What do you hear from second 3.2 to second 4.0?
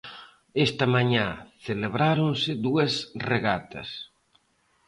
regatas.